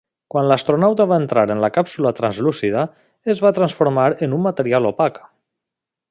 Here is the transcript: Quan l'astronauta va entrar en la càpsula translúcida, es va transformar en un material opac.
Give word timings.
Quan 0.33 0.47
l'astronauta 0.51 1.05
va 1.11 1.17
entrar 1.23 1.41
en 1.55 1.59
la 1.65 1.69
càpsula 1.75 2.13
translúcida, 2.21 2.85
es 3.35 3.43
va 3.47 3.51
transformar 3.61 4.07
en 4.29 4.33
un 4.39 4.43
material 4.51 4.89
opac. 4.95 5.21